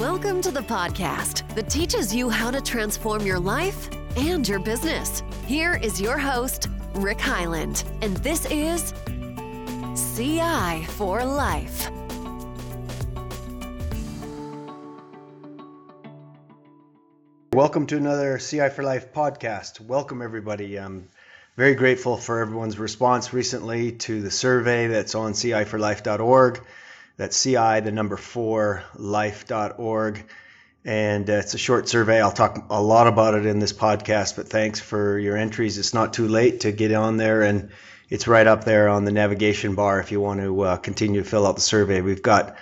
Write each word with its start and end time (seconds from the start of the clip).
Welcome 0.00 0.42
to 0.42 0.50
the 0.50 0.60
podcast 0.60 1.48
that 1.54 1.70
teaches 1.70 2.14
you 2.14 2.28
how 2.28 2.50
to 2.50 2.60
transform 2.60 3.24
your 3.24 3.38
life 3.38 3.88
and 4.18 4.46
your 4.46 4.58
business. 4.58 5.22
Here 5.46 5.76
is 5.76 5.98
your 5.98 6.18
host, 6.18 6.68
Rick 6.96 7.18
Highland, 7.18 7.82
and 8.02 8.14
this 8.18 8.44
is 8.50 8.92
CI 10.14 10.84
for 10.84 11.24
Life. 11.24 11.90
Welcome 17.54 17.86
to 17.86 17.96
another 17.96 18.36
CI 18.36 18.68
for 18.68 18.82
Life 18.82 19.14
podcast. 19.14 19.80
Welcome, 19.80 20.20
everybody. 20.20 20.78
I'm 20.78 21.08
very 21.56 21.74
grateful 21.74 22.18
for 22.18 22.40
everyone's 22.40 22.78
response 22.78 23.32
recently 23.32 23.92
to 23.92 24.20
the 24.20 24.30
survey 24.30 24.88
that's 24.88 25.14
on 25.14 25.32
ciforlife.org. 25.32 26.60
That's 27.16 27.42
CI, 27.42 27.80
the 27.80 27.92
number 27.92 28.16
four, 28.18 28.84
life.org. 28.94 30.24
And 30.84 31.28
uh, 31.28 31.32
it's 31.34 31.54
a 31.54 31.58
short 31.58 31.88
survey. 31.88 32.20
I'll 32.20 32.30
talk 32.30 32.66
a 32.68 32.82
lot 32.82 33.06
about 33.06 33.34
it 33.34 33.46
in 33.46 33.58
this 33.58 33.72
podcast, 33.72 34.36
but 34.36 34.48
thanks 34.48 34.80
for 34.80 35.18
your 35.18 35.36
entries. 35.36 35.78
It's 35.78 35.94
not 35.94 36.12
too 36.12 36.28
late 36.28 36.60
to 36.60 36.72
get 36.72 36.92
on 36.92 37.16
there, 37.16 37.42
and 37.42 37.70
it's 38.10 38.28
right 38.28 38.46
up 38.46 38.64
there 38.64 38.88
on 38.88 39.04
the 39.04 39.12
navigation 39.12 39.74
bar 39.74 39.98
if 39.98 40.12
you 40.12 40.20
want 40.20 40.40
to 40.40 40.60
uh, 40.60 40.76
continue 40.76 41.22
to 41.22 41.28
fill 41.28 41.46
out 41.46 41.56
the 41.56 41.62
survey. 41.62 42.02
We've 42.02 42.22
got 42.22 42.56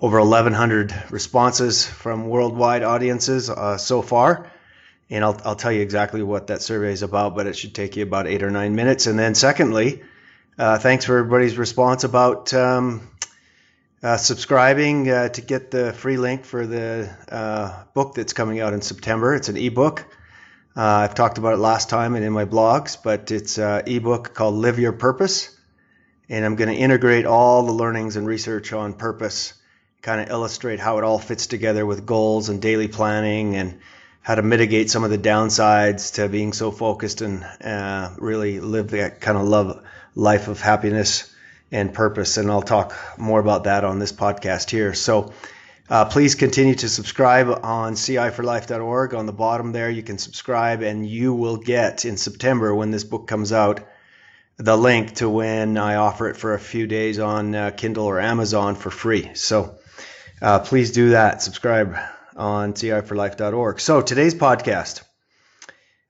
over 0.00 0.18
1,100 0.18 0.92
responses 1.10 1.86
from 1.86 2.28
worldwide 2.28 2.82
audiences 2.82 3.48
uh, 3.48 3.78
so 3.78 4.02
far. 4.02 4.50
And 5.08 5.24
I'll, 5.24 5.40
I'll 5.44 5.56
tell 5.56 5.72
you 5.72 5.82
exactly 5.82 6.22
what 6.22 6.48
that 6.48 6.62
survey 6.62 6.92
is 6.92 7.02
about, 7.02 7.36
but 7.36 7.46
it 7.46 7.56
should 7.56 7.74
take 7.74 7.96
you 7.96 8.02
about 8.02 8.26
eight 8.26 8.42
or 8.42 8.50
nine 8.50 8.74
minutes. 8.74 9.06
And 9.06 9.18
then, 9.18 9.34
secondly, 9.34 10.02
uh, 10.58 10.78
thanks 10.78 11.04
for 11.04 11.18
everybody's 11.18 11.56
response 11.56 12.04
about 12.04 12.52
um, 12.54 13.08
uh, 14.02 14.16
subscribing 14.16 15.10
uh, 15.10 15.28
to 15.28 15.40
get 15.42 15.70
the 15.70 15.92
free 15.92 16.16
link 16.16 16.44
for 16.44 16.66
the 16.66 17.14
uh, 17.28 17.84
book 17.92 18.14
that's 18.14 18.32
coming 18.32 18.60
out 18.60 18.72
in 18.72 18.80
September. 18.80 19.34
It's 19.34 19.48
an 19.48 19.56
ebook. 19.56 20.06
Uh, 20.76 20.82
I've 20.82 21.14
talked 21.14 21.38
about 21.38 21.52
it 21.52 21.58
last 21.58 21.90
time 21.90 22.14
and 22.14 22.24
in 22.24 22.32
my 22.32 22.44
blogs, 22.46 22.96
but 23.02 23.30
it's 23.30 23.58
an 23.58 23.82
ebook 23.86 24.32
called 24.34 24.54
Live 24.54 24.78
Your 24.78 24.92
Purpose. 24.92 25.54
And 26.28 26.44
I'm 26.44 26.54
going 26.54 26.70
to 26.70 26.76
integrate 26.76 27.26
all 27.26 27.64
the 27.64 27.72
learnings 27.72 28.16
and 28.16 28.26
research 28.26 28.72
on 28.72 28.94
purpose, 28.94 29.52
kind 30.00 30.20
of 30.20 30.30
illustrate 30.30 30.78
how 30.78 30.98
it 30.98 31.04
all 31.04 31.18
fits 31.18 31.48
together 31.48 31.84
with 31.84 32.06
goals 32.06 32.48
and 32.48 32.62
daily 32.62 32.88
planning 32.88 33.56
and 33.56 33.80
how 34.22 34.36
to 34.36 34.42
mitigate 34.42 34.90
some 34.90 35.02
of 35.02 35.10
the 35.10 35.18
downsides 35.18 36.14
to 36.14 36.28
being 36.28 36.52
so 36.52 36.70
focused 36.70 37.20
and 37.20 37.42
uh, 37.42 38.14
really 38.18 38.60
live 38.60 38.90
that 38.90 39.20
kind 39.20 39.36
of 39.36 39.44
love 39.44 39.82
life 40.14 40.48
of 40.48 40.60
happiness 40.60 41.34
and 41.72 41.92
purpose. 41.92 42.36
And 42.36 42.50
I'll 42.50 42.62
talk 42.62 42.94
more 43.18 43.40
about 43.40 43.64
that 43.64 43.84
on 43.84 43.98
this 43.98 44.12
podcast 44.12 44.70
here. 44.70 44.94
So 44.94 45.32
uh, 45.88 46.04
please 46.04 46.34
continue 46.34 46.74
to 46.76 46.88
subscribe 46.88 47.48
on 47.64 47.94
ciforlife.org. 47.94 49.14
On 49.14 49.26
the 49.26 49.32
bottom 49.32 49.72
there, 49.72 49.90
you 49.90 50.02
can 50.02 50.18
subscribe, 50.18 50.82
and 50.82 51.06
you 51.06 51.34
will 51.34 51.56
get 51.56 52.04
in 52.04 52.16
September 52.16 52.74
when 52.74 52.90
this 52.90 53.04
book 53.04 53.26
comes 53.26 53.52
out 53.52 53.80
the 54.56 54.76
link 54.76 55.14
to 55.14 55.28
when 55.28 55.78
I 55.78 55.96
offer 55.96 56.28
it 56.28 56.36
for 56.36 56.52
a 56.52 56.60
few 56.60 56.86
days 56.86 57.18
on 57.18 57.54
uh, 57.54 57.70
Kindle 57.70 58.04
or 58.04 58.20
Amazon 58.20 58.74
for 58.74 58.90
free. 58.90 59.30
So 59.34 59.78
uh, 60.42 60.58
please 60.58 60.92
do 60.92 61.10
that. 61.10 61.42
Subscribe 61.42 61.96
on 62.36 62.74
ciforlife.org. 62.74 63.80
So 63.80 64.02
today's 64.02 64.34
podcast. 64.34 65.02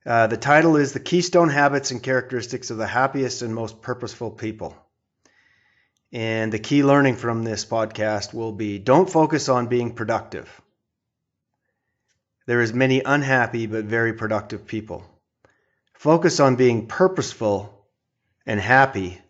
Uh, 0.04 0.26
the 0.26 0.36
title 0.36 0.76
is 0.76 0.92
The 0.92 1.00
Keystone 1.00 1.48
Habits 1.48 1.90
and 1.90 2.02
Characteristics 2.02 2.70
of 2.70 2.76
the 2.76 2.86
Happiest 2.86 3.42
and 3.42 3.54
Most 3.54 3.82
Purposeful 3.82 4.30
People. 4.30 4.76
And 6.12 6.52
the 6.52 6.58
key 6.58 6.82
learning 6.82 7.16
from 7.16 7.44
this 7.44 7.64
podcast 7.64 8.34
will 8.34 8.52
be 8.52 8.78
don't 8.78 9.08
focus 9.08 9.48
on 9.48 9.68
being 9.68 9.94
productive. 9.94 10.48
There 12.46 12.60
is 12.60 12.74
many 12.74 13.00
unhappy 13.04 13.66
but 13.66 13.84
very 13.84 14.12
productive 14.12 14.66
people. 14.66 15.04
Focus 15.94 16.40
on 16.40 16.56
being 16.56 16.88
purposeful 16.88 17.86
and 18.44 18.58
happy. 18.58 19.20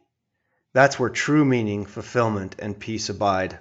That's 0.73 0.99
where 0.99 1.11
true 1.11 1.45
meaning, 1.45 1.85
fulfillment, 1.85 2.57
and 2.59 2.79
peace 2.79 3.11
abide. 3.11 3.59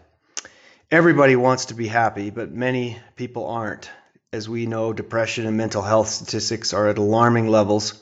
Everybody 0.90 1.36
wants 1.36 1.66
to 1.66 1.74
be 1.74 1.88
happy, 1.88 2.30
but 2.30 2.52
many 2.52 2.98
people 3.18 3.48
aren't. 3.48 3.90
As 4.32 4.48
we 4.48 4.66
know, 4.66 4.94
depression 4.94 5.46
and 5.46 5.58
mental 5.58 5.82
health 5.82 6.08
statistics 6.08 6.72
are 6.72 6.88
at 6.88 6.98
alarming 6.98 7.50
levels. 7.50 8.02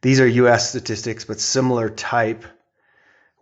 These 0.00 0.20
are 0.20 0.26
US 0.26 0.70
statistics, 0.70 1.26
but 1.26 1.40
similar 1.40 1.90
type 1.90 2.44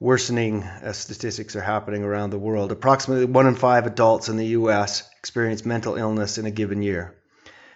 worsening 0.01 0.63
uh, 0.63 0.93
statistics 0.93 1.57
are 1.57 1.61
happening 1.61 2.05
around 2.05 2.31
the 2.31 2.39
world. 2.39 2.73
Approximately 2.73 3.27
one 3.27 3.47
in 3.47 3.55
five 3.55 3.87
adults 3.87 4.29
in 4.29 4.37
the 4.37 4.47
U.S. 4.47 5.09
experience 5.19 5.65
mental 5.65 5.97
illness 5.97 6.39
in 6.39 6.47
a 6.47 6.51
given 6.51 6.83
year. 6.83 7.15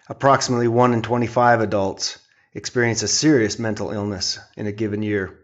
Approximately 0.08 0.68
one 0.68 0.94
in 0.94 1.02
25 1.02 1.60
adults 1.60 2.18
experience 2.54 3.02
a 3.02 3.08
serious 3.08 3.58
mental 3.58 3.90
illness 3.90 4.38
in 4.56 4.66
a 4.66 4.72
given 4.72 5.02
year. 5.02 5.38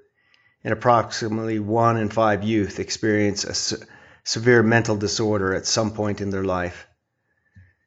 And 0.64 0.72
approximately 0.72 1.58
one 1.58 1.96
in 1.96 2.10
five 2.10 2.44
youth 2.44 2.80
experience 2.80 3.44
a 3.44 3.54
se- 3.54 3.84
severe 4.24 4.62
mental 4.62 4.96
disorder 4.96 5.54
at 5.54 5.66
some 5.66 5.92
point 5.92 6.20
in 6.20 6.30
their 6.30 6.44
life. 6.44 6.86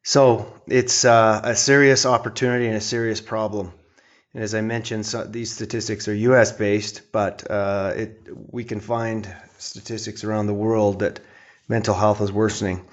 So 0.04 0.62
it's 0.68 1.06
uh, 1.06 1.42
a 1.44 1.56
serious 1.56 2.06
opportunity 2.06 2.68
and 2.68 2.76
a 2.76 2.82
serious 2.82 3.22
problem. 3.22 3.74
And 4.34 4.44
as 4.44 4.56
I 4.56 4.62
mentioned, 4.62 5.06
so 5.06 5.26
these 5.26 5.52
statistics 5.54 6.08
are 6.08 6.14
U.S. 6.14 6.52
based, 6.54 7.12
but 7.12 7.50
uh, 7.50 7.94
it, 7.96 8.28
we 8.50 8.64
can 8.64 8.80
find 8.80 9.34
statistics 9.58 10.24
around 10.24 10.48
the 10.48 10.54
world 10.54 11.00
that 11.00 11.20
mental 11.68 11.94
health 11.94 12.22
is 12.22 12.32
worsening. 12.32 12.86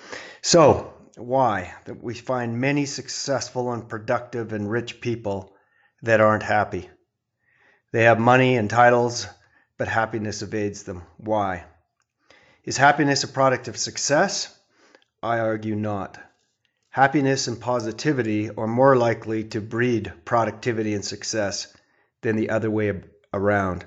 So 0.42 0.92
why? 1.16 1.74
That 1.84 2.02
we 2.02 2.14
find 2.14 2.60
many 2.60 2.86
successful 2.86 3.72
and 3.72 3.88
productive 3.88 4.52
and 4.52 4.70
rich 4.70 5.00
people 5.00 5.54
that 6.02 6.20
aren't 6.20 6.42
happy. 6.42 6.88
They 7.92 8.04
have 8.04 8.18
money 8.18 8.56
and 8.56 8.68
titles, 8.68 9.26
but 9.78 9.88
happiness 9.88 10.42
evades 10.42 10.82
them. 10.82 11.02
Why? 11.16 11.64
Is 12.64 12.76
happiness 12.76 13.24
a 13.24 13.28
product 13.28 13.68
of 13.68 13.76
success? 13.76 14.54
I 15.22 15.38
argue 15.38 15.74
not. 15.74 16.18
Happiness 16.90 17.46
and 17.48 17.60
positivity 17.60 18.50
are 18.50 18.66
more 18.66 18.96
likely 18.96 19.44
to 19.44 19.60
breed 19.60 20.12
productivity 20.24 20.94
and 20.94 21.04
success 21.04 21.68
than 22.22 22.34
the 22.34 22.50
other 22.50 22.70
way 22.70 23.02
around. 23.32 23.84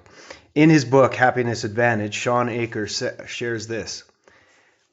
In 0.54 0.70
his 0.70 0.86
book, 0.86 1.16
Happiness 1.16 1.64
Advantage, 1.64 2.14
Shawn 2.14 2.48
Achor 2.48 2.88
shares 2.88 3.68
this 3.68 4.04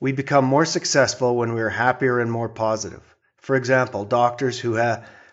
We 0.00 0.12
become 0.12 0.44
more 0.44 0.64
successful 0.64 1.36
when 1.36 1.52
we 1.52 1.60
are 1.60 1.68
happier 1.68 2.18
and 2.18 2.32
more 2.32 2.48
positive. 2.48 3.02
For 3.36 3.56
example, 3.56 4.04
doctors 4.04 4.58
who 4.58 4.80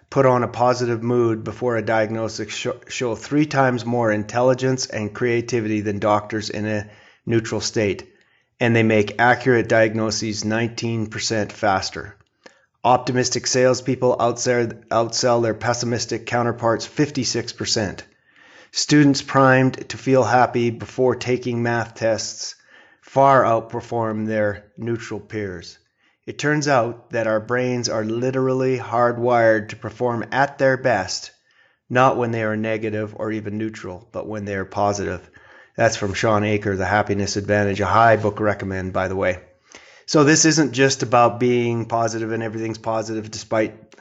put 0.10 0.26
on 0.26 0.44
a 0.44 0.48
positive 0.48 1.02
mood 1.02 1.44
before 1.44 1.78
a 1.78 1.86
diagnosis 1.86 2.68
show 2.88 3.16
three 3.16 3.46
times 3.46 3.86
more 3.86 4.12
intelligence 4.12 4.86
and 4.86 5.16
creativity 5.16 5.82
than 5.82 6.00
doctors 6.00 6.50
in 6.50 6.66
a 6.66 6.90
neutral 7.26 7.62
state, 7.62 8.14
and 8.60 8.76
they 8.76 8.84
make 8.84 9.20
accurate 9.20 9.70
diagnoses 9.70 10.44
19% 10.44 11.52
faster. 11.52 12.16
Optimistic 12.86 13.48
salespeople 13.48 14.16
outsell, 14.20 14.86
outsell 14.90 15.42
their 15.42 15.56
pessimistic 15.56 16.28
counterparts 16.28 16.88
56%. 16.88 18.02
Students 18.72 19.24
primed 19.24 19.90
to 19.90 19.98
feel 19.98 20.24
happy 20.24 20.70
before 20.70 21.16
taking 21.16 21.64
math 21.64 21.96
tests 21.96 22.54
far 23.02 23.42
outperform 23.42 24.28
their 24.28 24.66
neutral 24.78 25.20
peers. 25.20 25.80
It 26.28 26.38
turns 26.38 26.68
out 26.68 27.10
that 27.10 27.26
our 27.26 27.40
brains 27.40 27.90
are 27.90 28.06
literally 28.06 28.78
hardwired 28.78 29.70
to 29.70 29.78
perform 29.78 30.26
at 30.32 30.60
their 30.60 30.78
best, 30.78 31.32
not 31.90 32.18
when 32.18 32.30
they 32.30 32.44
are 32.44 32.56
negative 32.56 33.16
or 33.18 33.32
even 33.32 33.58
neutral, 33.58 34.08
but 34.12 34.28
when 34.28 34.46
they 34.46 34.54
are 34.54 34.64
positive. 34.64 35.28
That's 35.76 35.98
from 35.98 36.14
Shawn 36.14 36.44
Achor, 36.44 36.76
The 36.76 36.86
Happiness 36.86 37.36
Advantage, 37.36 37.82
a 37.82 37.88
high 37.88 38.18
book 38.18 38.40
recommend, 38.40 38.94
by 38.94 39.08
the 39.08 39.16
way. 39.16 39.40
So 40.08 40.24
this 40.24 40.46
isn't 40.46 40.74
just 40.74 41.02
about 41.02 41.40
being 41.40 41.86
positive 41.86 42.32
and 42.32 42.44
everything's 42.44 42.78
positive 42.78 43.32
despite 43.32 43.96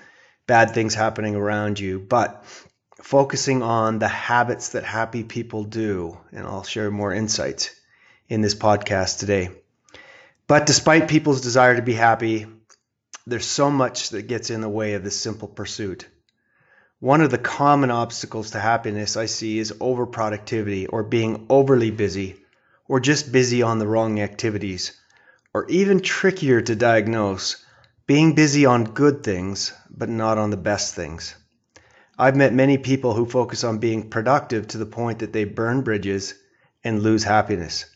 bad 0.46 0.72
things 0.72 0.94
happening 0.94 1.34
around 1.34 1.80
you, 1.80 1.98
but 1.98 2.44
focusing 3.02 3.62
on 3.62 3.98
the 3.98 4.08
habits 4.08 4.70
that 4.70 4.84
happy 4.84 5.24
people 5.24 5.64
do. 5.64 6.18
And 6.30 6.46
I'll 6.46 6.62
share 6.62 6.90
more 6.90 7.12
insights 7.12 7.74
in 8.28 8.42
this 8.42 8.54
podcast 8.54 9.18
today. 9.18 9.50
But 10.46 10.66
despite 10.66 11.08
people's 11.08 11.40
desire 11.40 11.76
to 11.76 11.82
be 11.82 11.94
happy, 11.94 12.46
there's 13.26 13.46
so 13.46 13.70
much 13.70 14.10
that 14.10 14.28
gets 14.28 14.50
in 14.50 14.60
the 14.60 14.68
way 14.68 14.94
of 14.94 15.04
this 15.04 15.18
simple 15.18 15.48
pursuit. 15.48 16.06
One 17.00 17.22
of 17.22 17.30
the 17.30 17.38
common 17.38 17.90
obstacles 17.90 18.50
to 18.50 18.60
happiness 18.60 19.16
I 19.16 19.26
see 19.26 19.58
is 19.58 19.72
overproductivity 19.72 20.86
or 20.90 21.02
being 21.02 21.46
overly 21.48 21.90
busy 21.90 22.36
or 22.86 23.00
just 23.00 23.32
busy 23.32 23.62
on 23.62 23.78
the 23.78 23.86
wrong 23.86 24.20
activities 24.20 24.92
or 25.54 25.64
even 25.68 26.00
trickier 26.00 26.60
to 26.60 26.74
diagnose, 26.74 27.64
being 28.06 28.34
busy 28.34 28.66
on 28.66 28.84
good 28.84 29.22
things, 29.22 29.72
but 29.88 30.08
not 30.08 30.36
on 30.36 30.50
the 30.50 30.56
best 30.56 30.94
things. 30.94 31.36
I've 32.18 32.36
met 32.36 32.52
many 32.52 32.76
people 32.76 33.14
who 33.14 33.24
focus 33.24 33.64
on 33.64 33.78
being 33.78 34.10
productive 34.10 34.66
to 34.68 34.78
the 34.78 34.86
point 34.86 35.20
that 35.20 35.32
they 35.32 35.44
burn 35.44 35.82
bridges 35.82 36.34
and 36.82 37.02
lose 37.02 37.24
happiness. 37.24 37.86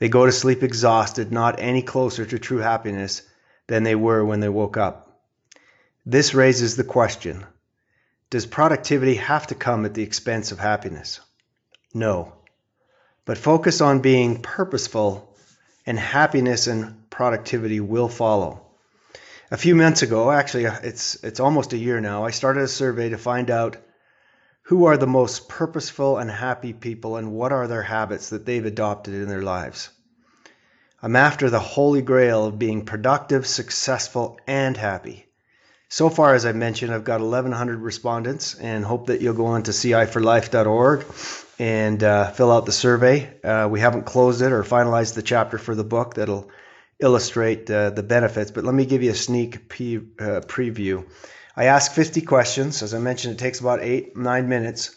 They 0.00 0.08
go 0.08 0.26
to 0.26 0.32
sleep 0.32 0.62
exhausted, 0.62 1.32
not 1.32 1.60
any 1.60 1.82
closer 1.82 2.26
to 2.26 2.38
true 2.38 2.58
happiness 2.58 3.22
than 3.68 3.84
they 3.84 3.94
were 3.94 4.24
when 4.24 4.40
they 4.40 4.48
woke 4.48 4.76
up. 4.76 5.22
This 6.04 6.34
raises 6.34 6.76
the 6.76 6.84
question 6.84 7.46
Does 8.30 8.44
productivity 8.44 9.14
have 9.14 9.46
to 9.46 9.54
come 9.54 9.84
at 9.84 9.94
the 9.94 10.02
expense 10.02 10.52
of 10.52 10.58
happiness? 10.58 11.20
No. 11.94 12.34
But 13.24 13.38
focus 13.38 13.80
on 13.80 14.00
being 14.00 14.42
purposeful, 14.42 15.33
and 15.86 15.98
happiness 15.98 16.66
and 16.66 17.08
productivity 17.10 17.80
will 17.80 18.08
follow. 18.08 18.60
A 19.50 19.56
few 19.56 19.74
months 19.74 20.02
ago, 20.02 20.30
actually, 20.30 20.64
it's, 20.64 21.22
it's 21.22 21.40
almost 21.40 21.72
a 21.72 21.78
year 21.78 22.00
now, 22.00 22.24
I 22.24 22.30
started 22.30 22.62
a 22.62 22.68
survey 22.68 23.10
to 23.10 23.18
find 23.18 23.50
out 23.50 23.76
who 24.62 24.86
are 24.86 24.96
the 24.96 25.06
most 25.06 25.48
purposeful 25.48 26.16
and 26.16 26.30
happy 26.30 26.72
people 26.72 27.16
and 27.16 27.32
what 27.32 27.52
are 27.52 27.66
their 27.66 27.82
habits 27.82 28.30
that 28.30 28.46
they've 28.46 28.64
adopted 28.64 29.14
in 29.14 29.28
their 29.28 29.42
lives. 29.42 29.90
I'm 31.02 31.16
after 31.16 31.50
the 31.50 31.60
holy 31.60 32.00
grail 32.00 32.46
of 32.46 32.58
being 32.58 32.86
productive, 32.86 33.46
successful, 33.46 34.38
and 34.46 34.74
happy. 34.74 35.26
So 35.90 36.08
far, 36.08 36.34
as 36.34 36.46
I 36.46 36.52
mentioned, 36.52 36.94
I've 36.94 37.04
got 37.04 37.20
1,100 37.20 37.78
respondents 37.78 38.54
and 38.54 38.84
hope 38.84 39.08
that 39.08 39.20
you'll 39.20 39.34
go 39.34 39.46
on 39.46 39.64
to 39.64 39.70
ciforlife.org 39.70 41.04
and 41.58 42.02
uh, 42.02 42.30
fill 42.30 42.50
out 42.50 42.66
the 42.66 42.72
survey. 42.72 43.40
Uh, 43.42 43.68
we 43.70 43.80
haven't 43.80 44.04
closed 44.04 44.42
it 44.42 44.52
or 44.52 44.62
finalized 44.62 45.14
the 45.14 45.22
chapter 45.22 45.58
for 45.58 45.74
the 45.74 45.84
book 45.84 46.14
that'll 46.14 46.50
illustrate 47.00 47.70
uh, 47.70 47.90
the 47.90 48.02
benefits, 48.02 48.50
but 48.50 48.64
let 48.64 48.74
me 48.74 48.86
give 48.86 49.02
you 49.02 49.10
a 49.10 49.14
sneak 49.14 49.68
pre- 49.68 49.96
uh, 50.18 50.40
preview. 50.46 51.06
I 51.56 51.66
ask 51.66 51.92
50 51.92 52.22
questions. 52.22 52.82
As 52.82 52.94
I 52.94 52.98
mentioned, 52.98 53.34
it 53.34 53.38
takes 53.38 53.60
about 53.60 53.82
eight, 53.82 54.16
nine 54.16 54.48
minutes. 54.48 54.96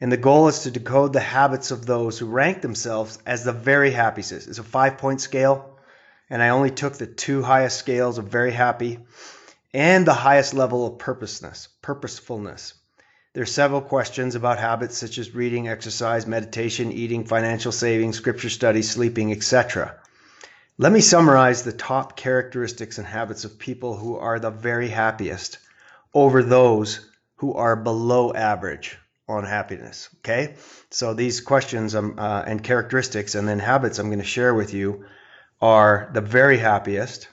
And 0.00 0.10
the 0.10 0.16
goal 0.16 0.48
is 0.48 0.60
to 0.60 0.70
decode 0.70 1.12
the 1.12 1.20
habits 1.20 1.70
of 1.70 1.86
those 1.86 2.18
who 2.18 2.26
rank 2.26 2.60
themselves 2.60 3.18
as 3.24 3.44
the 3.44 3.52
very 3.52 3.92
happiest. 3.92 4.32
It's 4.32 4.58
a 4.58 4.64
five 4.64 4.98
point 4.98 5.20
scale, 5.20 5.78
and 6.28 6.42
I 6.42 6.48
only 6.48 6.70
took 6.70 6.94
the 6.94 7.06
two 7.06 7.42
highest 7.42 7.78
scales 7.78 8.18
of 8.18 8.24
very 8.24 8.50
happy 8.50 8.98
and 9.72 10.06
the 10.06 10.12
highest 10.12 10.54
level 10.54 10.86
of 10.86 10.98
purposeness, 10.98 11.68
purposefulness. 11.82 12.74
There 13.34 13.42
are 13.42 13.46
several 13.46 13.80
questions 13.80 14.34
about 14.34 14.58
habits 14.58 14.98
such 14.98 15.16
as 15.16 15.34
reading, 15.34 15.66
exercise, 15.66 16.26
meditation, 16.26 16.92
eating, 16.92 17.24
financial 17.24 17.72
saving, 17.72 18.12
scripture 18.12 18.50
study, 18.50 18.82
sleeping, 18.82 19.32
etc. 19.32 19.94
Let 20.76 20.92
me 20.92 21.00
summarize 21.00 21.62
the 21.62 21.72
top 21.72 22.14
characteristics 22.14 22.98
and 22.98 23.06
habits 23.06 23.44
of 23.44 23.58
people 23.58 23.96
who 23.96 24.18
are 24.18 24.38
the 24.38 24.50
very 24.50 24.88
happiest 24.88 25.58
over 26.12 26.42
those 26.42 27.08
who 27.36 27.54
are 27.54 27.74
below 27.74 28.34
average 28.34 28.98
on 29.26 29.44
happiness. 29.44 30.10
Okay, 30.18 30.56
so 30.90 31.14
these 31.14 31.40
questions 31.40 31.94
um, 31.94 32.16
uh, 32.18 32.44
and 32.46 32.62
characteristics 32.62 33.34
and 33.34 33.48
then 33.48 33.60
habits 33.60 33.98
I'm 33.98 34.08
going 34.08 34.18
to 34.18 34.26
share 34.26 34.52
with 34.52 34.74
you 34.74 35.06
are 35.58 36.10
the 36.12 36.20
very 36.20 36.58
happiest 36.58 37.28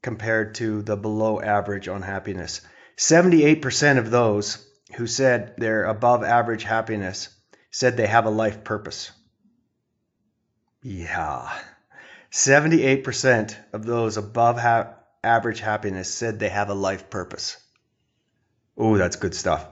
compared 0.00 0.54
to 0.54 0.80
the 0.80 0.96
below 0.96 1.42
average 1.42 1.88
on 1.88 2.00
happiness. 2.00 2.62
78% 2.96 3.98
of 3.98 4.10
those 4.10 4.66
who 4.96 5.06
said 5.06 5.54
they're 5.56 5.84
above 5.84 6.22
average 6.22 6.64
happiness 6.64 7.28
said 7.70 7.96
they 7.96 8.06
have 8.06 8.26
a 8.26 8.30
life 8.30 8.64
purpose. 8.64 9.10
Yeah. 10.82 11.50
78% 12.30 13.56
of 13.72 13.84
those 13.86 14.16
above 14.16 14.58
ha- 14.58 14.94
average 15.22 15.60
happiness 15.60 16.12
said 16.12 16.38
they 16.38 16.48
have 16.48 16.68
a 16.68 16.74
life 16.74 17.10
purpose. 17.10 17.56
Oh, 18.76 18.98
that's 18.98 19.16
good 19.16 19.34
stuff. 19.34 19.66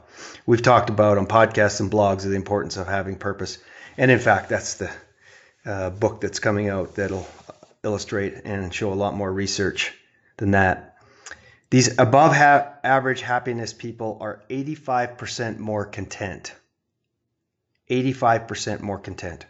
We've 0.46 0.62
talked 0.62 0.90
about 0.90 1.18
on 1.18 1.26
podcasts 1.26 1.80
and 1.80 1.90
blogs 1.90 2.22
the 2.22 2.34
importance 2.34 2.76
of 2.76 2.86
having 2.86 3.16
purpose. 3.16 3.58
And 3.96 4.10
in 4.10 4.18
fact, 4.18 4.48
that's 4.48 4.74
the 4.74 4.90
uh, 5.66 5.90
book 5.90 6.20
that's 6.20 6.38
coming 6.38 6.68
out 6.68 6.94
that'll 6.94 7.26
illustrate 7.84 8.34
and 8.44 8.72
show 8.72 8.92
a 8.92 8.94
lot 8.94 9.14
more 9.14 9.32
research 9.32 9.92
than 10.36 10.52
that. 10.52 10.91
These 11.72 11.98
above 11.98 12.36
ha- 12.36 12.74
average 12.84 13.22
happiness 13.22 13.72
people 13.72 14.18
are 14.20 14.42
85% 14.50 15.56
more 15.56 15.86
content. 15.86 16.52
85% 17.88 18.82
more 18.82 18.98
content. 18.98 19.46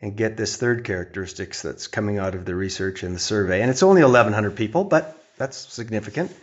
And 0.00 0.16
get 0.16 0.36
this 0.36 0.56
third 0.56 0.82
characteristics 0.82 1.62
that's 1.62 1.86
coming 1.86 2.18
out 2.18 2.34
of 2.34 2.44
the 2.46 2.56
research 2.56 3.04
and 3.04 3.14
the 3.14 3.20
survey. 3.20 3.62
And 3.62 3.70
it's 3.70 3.84
only 3.84 4.02
1,100 4.02 4.56
people, 4.56 4.82
but 4.82 5.16
that's 5.38 5.56
significant. 5.56 6.34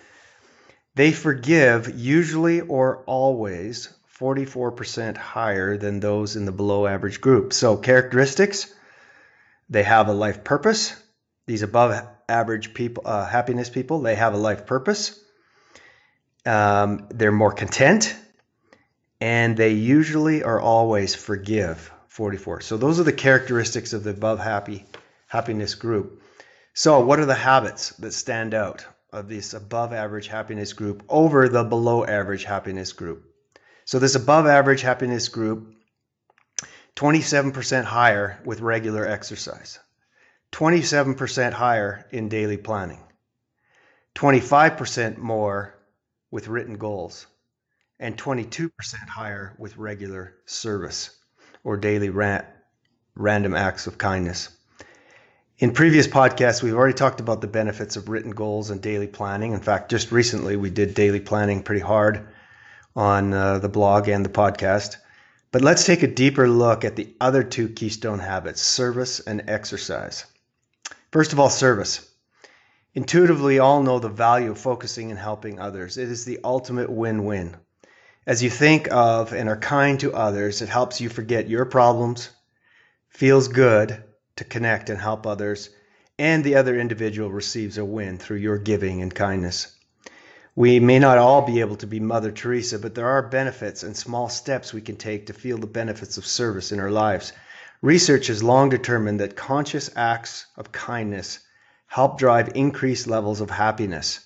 They 0.96 1.12
forgive 1.12 2.00
usually 2.00 2.62
or 2.62 3.04
always 3.08 3.90
44% 4.18 5.18
higher 5.18 5.76
than 5.76 6.00
those 6.00 6.38
in 6.38 6.46
the 6.46 6.54
below 6.54 6.88
average 6.88 7.20
group. 7.20 7.52
So, 7.52 7.76
characteristics 7.76 8.74
they 9.70 9.84
have 9.84 10.08
a 10.08 10.14
life 10.14 10.46
purpose. 10.46 10.96
These 11.48 11.64
above 11.64 12.08
average 12.30 12.76
people, 12.76 13.04
uh, 13.06 13.26
happiness 13.26 13.70
people, 13.70 14.02
they 14.02 14.16
have 14.16 14.36
a 14.36 14.38
life 14.38 14.68
purpose. 14.68 15.20
Um, 16.46 17.08
they're 17.10 17.32
more 17.32 17.52
content, 17.52 18.16
and 19.20 19.58
they 19.58 19.72
usually 19.72 20.44
or 20.44 20.62
always 20.62 21.16
forgive 21.16 21.92
44. 22.10 22.62
So 22.62 22.78
those 22.78 23.00
are 23.00 23.04
the 23.04 23.12
characteristics 23.12 23.94
of 23.94 24.04
the 24.04 24.12
above 24.12 24.40
happy 24.40 24.86
happiness 25.26 25.74
group. 25.74 26.22
So 26.76 27.00
what 27.00 27.20
are 27.20 27.26
the 27.26 27.34
habits 27.34 27.90
that 27.98 28.12
stand 28.12 28.54
out? 28.54 28.86
of 29.12 29.30
this 29.30 29.54
above 29.54 29.94
average 29.94 30.28
happiness 30.28 30.74
group 30.74 31.04
over 31.10 31.48
the 31.48 31.64
below 31.64 32.06
average 32.06 32.44
happiness 32.44 32.94
group. 32.94 33.24
So, 33.86 34.00
this 34.00 34.16
above 34.16 34.48
average 34.48 34.82
happiness 34.82 35.30
group, 35.30 35.74
27% 36.96 37.86
higher 37.86 38.40
with 38.44 38.60
regular 38.60 39.08
exercise, 39.08 39.80
27% 40.52 41.54
higher 41.54 42.06
in 42.12 42.30
daily 42.30 42.58
planning, 42.58 43.04
25% 44.16 45.18
more 45.18 45.78
with 46.32 46.48
written 46.48 46.78
goals, 46.78 47.28
and 48.00 48.18
22% 48.18 48.72
higher 49.08 49.56
with 49.60 49.78
regular 49.78 50.36
service 50.46 51.16
or 51.64 51.78
daily 51.78 52.10
random 52.10 53.56
acts 53.56 53.88
of 53.88 53.98
kindness. 53.98 54.50
In 55.60 55.72
previous 55.72 56.08
podcasts, 56.08 56.62
we've 56.62 56.76
already 56.76 56.94
talked 56.94 57.20
about 57.20 57.42
the 57.42 57.48
benefits 57.48 57.96
of 57.96 58.10
written 58.10 58.32
goals 58.32 58.70
and 58.70 58.80
daily 58.80 59.08
planning. 59.08 59.54
In 59.54 59.60
fact, 59.60 59.90
just 59.90 60.12
recently 60.12 60.56
we 60.56 60.70
did 60.70 60.94
daily 60.94 61.20
planning 61.20 61.64
pretty 61.64 61.82
hard 61.82 62.28
on 62.96 63.34
uh, 63.34 63.58
the 63.58 63.70
blog 63.70 64.08
and 64.08 64.24
the 64.24 64.30
podcast. 64.30 64.98
But 65.52 65.64
let's 65.64 65.86
take 65.86 66.04
a 66.04 66.08
deeper 66.08 66.48
look 66.48 66.86
at 66.86 66.96
the 66.96 67.16
other 67.20 67.44
two 67.44 67.70
keystone 67.70 68.20
habits 68.20 68.62
service 68.62 69.20
and 69.20 69.44
exercise. 69.48 70.26
First 71.12 71.34
of 71.34 71.40
all, 71.40 71.50
service. 71.50 72.08
Intuitively, 72.94 73.60
all 73.60 73.84
know 73.84 74.00
the 74.00 74.10
value 74.10 74.52
of 74.52 74.58
focusing 74.58 75.12
and 75.12 75.20
helping 75.20 75.60
others. 75.60 75.98
It 75.98 76.10
is 76.10 76.26
the 76.26 76.40
ultimate 76.44 76.90
win 76.90 77.26
win. 77.26 77.56
As 78.26 78.44
you 78.44 78.50
think 78.50 78.92
of 78.92 79.34
and 79.34 79.48
are 79.48 79.58
kind 79.58 80.00
to 80.02 80.14
others, 80.14 80.62
it 80.62 80.68
helps 80.68 81.00
you 81.00 81.08
forget 81.08 81.48
your 81.48 81.66
problems, 81.66 82.30
feels 83.10 83.48
good, 83.48 84.04
to 84.36 84.44
connect 84.44 84.90
and 84.90 85.00
help 85.00 85.26
others, 85.26 85.70
and 86.20 86.44
the 86.44 86.56
other 86.56 86.78
individual 86.78 87.32
receives 87.32 87.78
a 87.78 87.86
win 87.86 88.18
through 88.18 88.38
your 88.38 88.58
giving 88.58 89.02
and 89.02 89.14
kindness. 89.16 89.74
We 90.56 90.80
may 90.80 91.00
not 91.00 91.20
all 91.20 91.44
be 91.44 91.60
able 91.60 91.76
to 91.78 91.88
be 91.88 92.00
Mother 92.00 92.32
Teresa, 92.32 92.80
but 92.80 92.96
there 92.96 93.08
are 93.08 93.30
benefits 93.30 93.84
and 93.84 93.96
small 93.96 94.28
steps 94.28 94.74
we 94.74 94.82
can 94.82 94.98
take 94.98 95.28
to 95.28 95.34
feel 95.34 95.58
the 95.58 95.68
benefits 95.68 96.18
of 96.18 96.26
service 96.26 96.72
in 96.72 96.80
our 96.80 96.92
lives. 96.92 97.32
Research 97.82 98.28
has 98.28 98.44
long 98.44 98.70
determined 98.70 99.20
that 99.20 99.36
conscious 99.36 99.90
acts 99.96 100.46
of 100.58 100.72
kindness 100.72 101.40
help 101.88 102.18
drive 102.18 102.56
increased 102.56 103.08
levels 103.08 103.40
of 103.40 103.50
happiness. 103.50 104.20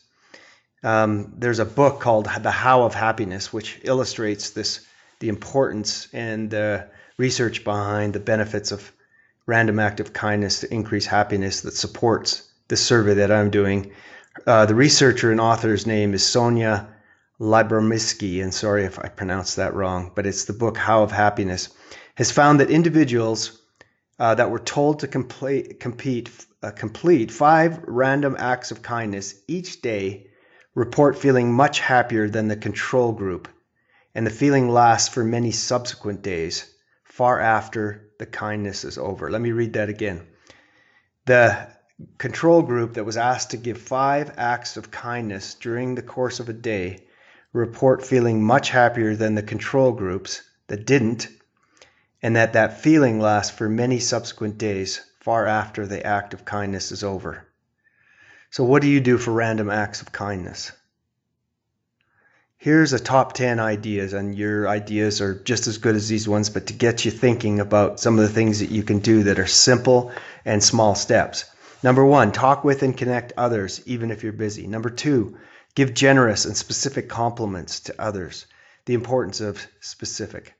Um, 0.84 1.34
there's 1.38 1.60
a 1.60 1.65
book 1.65 2.00
called 2.00 2.25
The 2.25 2.51
How 2.51 2.84
of 2.84 2.93
Happiness, 2.93 3.51
which 3.51 3.79
illustrates 3.84 4.51
this, 4.51 4.79
the 5.20 5.29
importance 5.29 6.08
and 6.13 6.50
the 6.50 6.88
research 7.17 7.63
behind 7.63 8.13
the 8.13 8.20
benefits 8.20 8.72
of 8.72 8.91
random 9.46 9.79
act 9.79 10.00
of 10.00 10.13
kindness 10.13 10.62
to 10.62 10.74
increase 10.74 11.05
happiness 11.05 11.62
that 11.62 11.74
supports 11.74 12.50
the 12.67 12.77
survey 12.77 13.15
that 13.15 13.31
I'm 13.31 13.50
doing. 13.50 13.91
Uh, 14.48 14.65
the 14.65 14.75
researcher 14.75 15.29
and 15.29 15.41
author's 15.41 15.86
name 15.86 16.13
is 16.13 16.25
Sonia 16.25 16.88
Lyubomirsky, 17.39 18.41
and 18.41 18.53
sorry 18.53 18.86
if 18.86 18.98
I 18.98 19.10
pronounced 19.10 19.58
that 19.58 19.74
wrong, 19.74 20.12
but 20.15 20.25
it's 20.25 20.46
the 20.46 20.53
book 20.53 20.77
How 20.77 21.03
of 21.03 21.12
Happiness, 21.12 21.70
has 22.15 22.32
found 22.32 22.60
that 22.60 22.70
individuals 22.70 23.62
uh, 24.20 24.36
that 24.36 24.51
were 24.51 24.60
told 24.60 25.00
to 25.00 25.08
complete, 25.08 25.80
compete, 25.80 26.30
uh, 26.62 26.72
complete 26.72 27.32
five 27.32 27.80
random 27.88 28.36
acts 28.38 28.72
of 28.72 28.82
kindness 28.82 29.36
each 29.48 29.82
day 29.82 30.27
report 30.75 31.18
feeling 31.18 31.51
much 31.51 31.80
happier 31.80 32.30
than 32.30 32.48
the 32.48 32.56
control 32.56 33.12
group, 33.12 33.48
and 34.13 34.25
the 34.25 34.32
feeling 34.32 34.70
lasts 34.70 35.10
for 35.10 35.24
many 35.24 35.51
subsequent 35.51 36.22
days, 36.22 36.72
far 37.03 37.39
after 37.39 38.10
the 38.20 38.25
kindness 38.25 38.84
is 38.84 38.98
over. 38.98 39.30
Let 39.30 39.41
me 39.41 39.51
read 39.51 39.74
that 39.74 39.89
again. 39.89 40.27
The 41.25 41.68
control 42.18 42.62
group 42.62 42.94
that 42.94 43.06
was 43.06 43.18
asked 43.18 43.51
to 43.51 43.58
give 43.58 43.77
five 43.77 44.34
acts 44.38 44.77
of 44.77 44.91
kindness 44.91 45.56
during 45.56 45.96
the 45.96 46.01
course 46.01 46.39
of 46.39 46.50
a 46.50 46.53
day 46.53 47.00
report 47.53 48.06
feeling 48.06 48.44
much 48.44 48.70
happier 48.70 49.15
than 49.15 49.36
the 49.36 49.44
control 49.44 49.91
groups 49.91 50.41
that 50.68 50.86
didn't, 50.86 51.27
and 52.22 52.36
that 52.36 52.54
that 52.54 52.82
feeling 52.82 53.20
lasts 53.20 53.56
for 53.56 53.68
many 53.68 54.00
subsequent 54.00 54.58
days, 54.58 55.01
far 55.20 55.48
after 55.48 55.88
the 55.88 56.06
act 56.06 56.34
of 56.34 56.46
kindness 56.46 56.92
is 56.92 57.04
over. 57.04 57.46
So, 58.50 58.63
what 58.63 58.82
do 58.82 58.88
you 58.88 59.00
do 59.00 59.18
for 59.18 59.32
random 59.32 59.70
acts 59.70 60.01
of 60.01 60.12
kindness? 60.12 60.72
Here's 62.58 62.94
a 62.94 63.00
top 63.00 63.34
10 63.34 63.60
ideas, 63.60 64.13
and 64.13 64.38
your 64.38 64.68
ideas 64.68 65.20
are 65.20 65.34
just 65.34 65.66
as 65.66 65.80
good 65.80 65.96
as 65.96 66.08
these 66.08 66.28
ones, 66.28 66.51
but 66.51 66.68
to 66.68 66.74
get 66.74 67.06
you 67.06 67.10
thinking 67.10 67.60
about 67.60 68.00
some 68.00 68.20
of 68.20 68.22
the 68.22 68.34
things 68.34 68.60
that 68.60 68.70
you 68.70 68.84
can 68.84 69.00
do 69.00 69.24
that 69.24 69.40
are 69.40 69.48
simple 69.48 70.12
and 70.46 70.63
small 70.63 70.94
steps. 70.94 71.46
Number 71.82 72.06
one, 72.06 72.32
talk 72.32 72.63
with 72.63 72.84
and 72.84 72.96
connect 72.96 73.34
others, 73.36 73.82
even 73.88 74.12
if 74.12 74.22
you're 74.22 74.32
busy. 74.32 74.68
Number 74.68 74.92
two, 74.92 75.38
give 75.74 75.96
generous 75.96 76.46
and 76.46 76.56
specific 76.56 77.10
compliments 77.10 77.80
to 77.80 77.96
others. 78.00 78.46
The 78.86 78.94
importance 78.94 79.42
of 79.42 79.66
specific. 79.80 80.54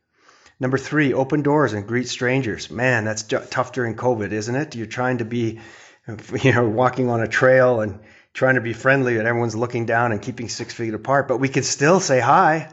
Number 0.62 0.78
three, 0.78 1.12
open 1.12 1.42
doors 1.42 1.74
and 1.74 1.88
greet 1.88 2.08
strangers. 2.08 2.70
Man, 2.70 3.04
that's 3.04 3.24
tough 3.24 3.72
during 3.72 3.96
COVID, 3.96 4.32
isn't 4.32 4.54
it? 4.56 4.76
You're 4.76 4.86
trying 4.86 5.18
to 5.18 5.26
be, 5.26 5.60
you 6.44 6.54
know, 6.54 6.70
walking 6.70 7.10
on 7.10 7.20
a 7.20 7.28
trail 7.28 7.82
and 7.82 8.00
trying 8.32 8.54
to 8.54 8.62
be 8.62 8.74
friendly 8.74 9.18
and 9.18 9.28
everyone's 9.28 9.56
looking 9.56 9.88
down 9.88 10.12
and 10.12 10.22
keeping 10.22 10.50
six 10.50 10.72
feet 10.72 10.94
apart, 10.94 11.28
but 11.28 11.40
we 11.40 11.50
can 11.50 11.64
still 11.64 12.00
say 12.00 12.20
hi. 12.20 12.72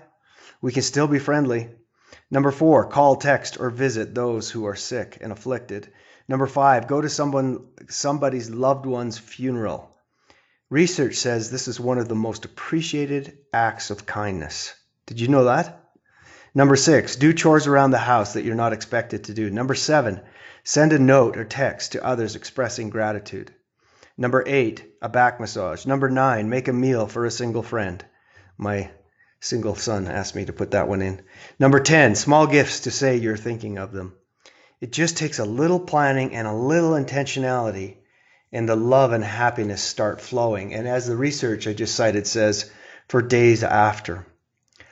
We 0.60 0.70
can 0.70 0.82
still 0.82 1.06
be 1.06 1.18
friendly. 1.18 1.70
Number 2.30 2.50
four, 2.50 2.90
call, 2.90 3.16
text, 3.16 3.58
or 3.58 3.70
visit 3.70 4.14
those 4.14 4.50
who 4.50 4.66
are 4.66 4.76
sick 4.76 5.16
and 5.22 5.32
afflicted. 5.32 5.90
Number 6.28 6.46
five, 6.46 6.88
go 6.88 7.00
to 7.00 7.08
someone 7.08 7.68
somebody's 7.88 8.50
loved 8.50 8.84
one's 8.84 9.16
funeral. 9.16 9.96
Research 10.68 11.14
says 11.14 11.50
this 11.50 11.68
is 11.68 11.80
one 11.80 11.96
of 11.96 12.06
the 12.06 12.14
most 12.14 12.44
appreciated 12.44 13.38
acts 13.50 13.88
of 13.88 14.04
kindness. 14.04 14.74
Did 15.06 15.20
you 15.20 15.28
know 15.28 15.44
that? 15.44 15.87
Number 16.54 16.76
six, 16.76 17.16
do 17.16 17.32
chores 17.32 17.66
around 17.66 17.90
the 17.90 17.98
house 17.98 18.32
that 18.32 18.44
you're 18.44 18.54
not 18.54 18.72
expected 18.72 19.24
to 19.24 19.34
do. 19.34 19.50
Number 19.50 19.74
seven, 19.74 20.20
send 20.64 20.92
a 20.92 20.98
note 20.98 21.36
or 21.36 21.44
text 21.44 21.92
to 21.92 22.04
others 22.04 22.36
expressing 22.36 22.90
gratitude. 22.90 23.52
Number 24.16 24.42
eight, 24.46 24.84
a 25.00 25.08
back 25.08 25.40
massage. 25.40 25.86
Number 25.86 26.08
nine, 26.10 26.48
make 26.48 26.68
a 26.68 26.72
meal 26.72 27.06
for 27.06 27.24
a 27.24 27.30
single 27.30 27.62
friend. 27.62 28.04
My 28.56 28.90
single 29.40 29.76
son 29.76 30.08
asked 30.08 30.34
me 30.34 30.44
to 30.46 30.52
put 30.52 30.72
that 30.72 30.88
one 30.88 31.02
in. 31.02 31.22
Number 31.58 31.80
10, 31.80 32.16
small 32.16 32.46
gifts 32.46 32.80
to 32.80 32.90
say 32.90 33.16
you're 33.16 33.36
thinking 33.36 33.78
of 33.78 33.92
them. 33.92 34.14
It 34.80 34.90
just 34.90 35.16
takes 35.16 35.38
a 35.38 35.44
little 35.44 35.80
planning 35.80 36.34
and 36.34 36.48
a 36.48 36.52
little 36.52 36.92
intentionality, 36.92 37.98
and 38.52 38.68
the 38.68 38.76
love 38.76 39.12
and 39.12 39.22
happiness 39.22 39.82
start 39.82 40.20
flowing. 40.20 40.74
And 40.74 40.88
as 40.88 41.06
the 41.06 41.16
research 41.16 41.66
I 41.66 41.72
just 41.72 41.94
cited 41.94 42.26
says, 42.26 42.70
for 43.08 43.22
days 43.22 43.62
after. 43.62 44.26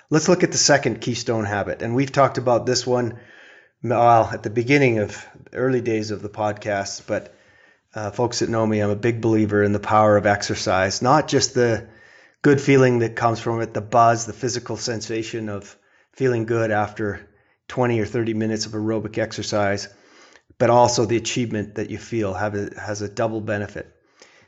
Let's 0.08 0.28
look 0.28 0.44
at 0.44 0.52
the 0.52 0.58
second 0.58 1.00
keystone 1.00 1.44
habit. 1.44 1.82
And 1.82 1.94
we've 1.94 2.12
talked 2.12 2.38
about 2.38 2.66
this 2.66 2.86
one 2.86 3.18
well, 3.82 4.30
at 4.32 4.42
the 4.42 4.50
beginning 4.50 4.98
of 4.98 5.26
early 5.52 5.80
days 5.80 6.10
of 6.10 6.22
the 6.22 6.28
podcast, 6.28 7.06
but 7.06 7.34
uh, 7.94 8.10
folks 8.10 8.40
that 8.40 8.48
know 8.48 8.66
me, 8.66 8.80
I'm 8.80 8.90
a 8.90 8.96
big 8.96 9.20
believer 9.20 9.62
in 9.62 9.72
the 9.72 9.80
power 9.80 10.16
of 10.16 10.26
exercise, 10.26 11.02
not 11.02 11.28
just 11.28 11.54
the 11.54 11.88
good 12.42 12.60
feeling 12.60 13.00
that 13.00 13.16
comes 13.16 13.40
from 13.40 13.60
it, 13.60 13.74
the 13.74 13.80
buzz, 13.80 14.26
the 14.26 14.32
physical 14.32 14.76
sensation 14.76 15.48
of 15.48 15.76
feeling 16.12 16.46
good 16.46 16.70
after 16.70 17.28
20 17.68 18.00
or 18.00 18.06
30 18.06 18.34
minutes 18.34 18.66
of 18.66 18.72
aerobic 18.72 19.18
exercise, 19.18 19.88
but 20.58 20.70
also 20.70 21.04
the 21.04 21.16
achievement 21.16 21.76
that 21.76 21.90
you 21.90 21.98
feel 21.98 22.34
have 22.34 22.54
a, 22.54 22.70
has 22.80 23.02
a 23.02 23.08
double 23.08 23.40
benefit. 23.40 23.95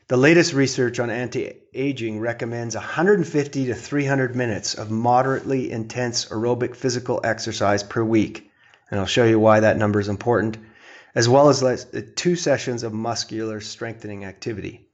The 0.09 0.17
latest 0.17 0.55
research 0.55 1.01
on 1.01 1.11
anti 1.11 1.53
aging 1.75 2.19
recommends 2.19 2.75
150 2.75 3.67
to 3.67 3.75
300 3.75 4.35
minutes 4.35 4.73
of 4.73 4.91
moderately 4.91 5.71
intense 5.71 6.25
aerobic 6.31 6.77
physical 6.77 7.21
exercise 7.23 7.83
per 7.83 8.03
week. 8.03 8.51
And 8.91 8.99
I'll 8.99 9.05
show 9.05 9.27
you 9.27 9.39
why 9.39 9.61
that 9.61 9.77
number 9.77 10.01
is 10.01 10.09
important, 10.09 10.57
as 11.15 11.29
well 11.29 11.51
as 11.51 11.63
uh, 11.63 12.01
two 12.17 12.37
sessions 12.37 12.85
of 12.85 12.95
muscular 12.95 13.61
strengthening 13.61 14.25
activity. 14.25 14.89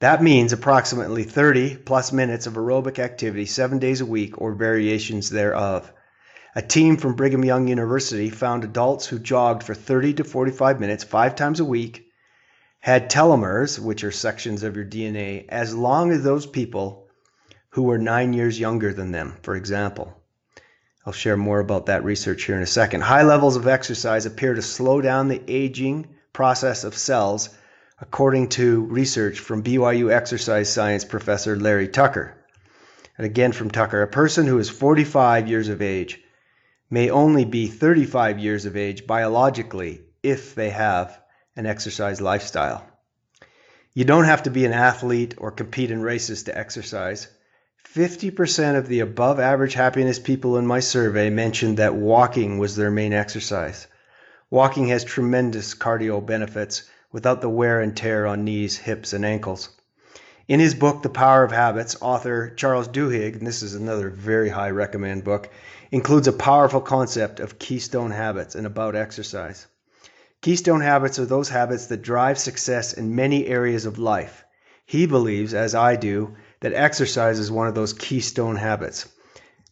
That 0.00 0.22
means 0.22 0.52
approximately 0.52 1.24
30 1.24 1.76
plus 1.76 2.12
minutes 2.12 2.46
of 2.46 2.52
aerobic 2.52 2.98
activity 2.98 3.46
seven 3.46 3.78
days 3.78 4.02
a 4.02 4.06
week 4.06 4.38
or 4.38 4.52
variations 4.52 5.30
thereof. 5.30 5.90
A 6.54 6.60
team 6.60 6.98
from 6.98 7.16
Brigham 7.16 7.42
Young 7.42 7.68
University 7.68 8.28
found 8.28 8.64
adults 8.64 9.06
who 9.06 9.18
jogged 9.18 9.62
for 9.62 9.74
30 9.74 10.12
to 10.14 10.24
45 10.24 10.78
minutes 10.78 11.04
five 11.04 11.36
times 11.36 11.58
a 11.58 11.64
week 11.64 12.11
had 12.82 13.08
telomeres, 13.08 13.78
which 13.78 14.02
are 14.02 14.10
sections 14.10 14.64
of 14.64 14.74
your 14.74 14.84
DNA, 14.84 15.46
as 15.48 15.72
long 15.72 16.10
as 16.10 16.24
those 16.24 16.46
people 16.46 17.06
who 17.70 17.84
were 17.84 17.96
nine 17.96 18.32
years 18.32 18.58
younger 18.58 18.92
than 18.92 19.12
them, 19.12 19.36
for 19.42 19.54
example. 19.54 20.12
I'll 21.06 21.12
share 21.12 21.36
more 21.36 21.60
about 21.60 21.86
that 21.86 22.02
research 22.02 22.42
here 22.42 22.56
in 22.56 22.62
a 22.62 22.66
second. 22.66 23.02
High 23.02 23.22
levels 23.22 23.54
of 23.54 23.68
exercise 23.68 24.26
appear 24.26 24.54
to 24.54 24.62
slow 24.62 25.00
down 25.00 25.28
the 25.28 25.40
aging 25.46 26.08
process 26.32 26.82
of 26.82 26.96
cells, 26.96 27.50
according 28.00 28.48
to 28.48 28.80
research 28.86 29.38
from 29.38 29.62
BYU 29.62 30.12
exercise 30.12 30.68
science 30.72 31.04
professor 31.04 31.56
Larry 31.56 31.86
Tucker. 31.86 32.36
And 33.16 33.24
again 33.24 33.52
from 33.52 33.70
Tucker, 33.70 34.02
a 34.02 34.08
person 34.08 34.48
who 34.48 34.58
is 34.58 34.68
45 34.68 35.46
years 35.46 35.68
of 35.68 35.82
age 35.82 36.20
may 36.90 37.10
only 37.10 37.44
be 37.44 37.68
35 37.68 38.40
years 38.40 38.66
of 38.66 38.76
age 38.76 39.06
biologically 39.06 40.00
if 40.24 40.56
they 40.56 40.70
have 40.70 41.21
an 41.56 41.66
exercise 41.66 42.20
lifestyle. 42.20 42.86
You 43.94 44.04
don't 44.04 44.24
have 44.24 44.44
to 44.44 44.50
be 44.50 44.64
an 44.64 44.72
athlete 44.72 45.34
or 45.36 45.50
compete 45.50 45.90
in 45.90 46.00
races 46.00 46.44
to 46.44 46.56
exercise. 46.56 47.28
50% 47.94 48.76
of 48.76 48.88
the 48.88 49.00
above 49.00 49.38
average 49.38 49.74
happiness 49.74 50.18
people 50.18 50.56
in 50.56 50.66
my 50.66 50.80
survey 50.80 51.28
mentioned 51.28 51.76
that 51.76 51.94
walking 51.94 52.58
was 52.58 52.74
their 52.74 52.90
main 52.90 53.12
exercise. 53.12 53.86
Walking 54.50 54.88
has 54.88 55.04
tremendous 55.04 55.74
cardio 55.74 56.24
benefits 56.24 56.84
without 57.12 57.42
the 57.42 57.50
wear 57.50 57.80
and 57.80 57.94
tear 57.94 58.26
on 58.26 58.44
knees, 58.44 58.78
hips, 58.78 59.12
and 59.12 59.24
ankles. 59.24 59.68
In 60.48 60.58
his 60.58 60.74
book, 60.74 61.02
The 61.02 61.10
Power 61.10 61.44
of 61.44 61.52
Habits, 61.52 61.96
author 62.00 62.50
Charles 62.50 62.88
Duhigg, 62.88 63.36
and 63.36 63.46
this 63.46 63.62
is 63.62 63.74
another 63.74 64.08
very 64.08 64.48
high 64.48 64.70
recommend 64.70 65.22
book, 65.22 65.50
includes 65.90 66.28
a 66.28 66.32
powerful 66.32 66.80
concept 66.80 67.40
of 67.40 67.58
keystone 67.58 68.10
habits 68.10 68.54
and 68.54 68.66
about 68.66 68.96
exercise. 68.96 69.66
Keystone 70.42 70.80
habits 70.80 71.20
are 71.20 71.24
those 71.24 71.50
habits 71.50 71.86
that 71.86 72.02
drive 72.02 72.36
success 72.36 72.92
in 72.92 73.14
many 73.14 73.46
areas 73.46 73.86
of 73.86 74.00
life. 74.00 74.44
He 74.84 75.06
believes, 75.06 75.54
as 75.54 75.72
I 75.72 75.94
do, 75.94 76.34
that 76.62 76.72
exercise 76.72 77.38
is 77.38 77.48
one 77.48 77.68
of 77.68 77.76
those 77.76 77.92
keystone 77.92 78.56
habits. 78.56 79.08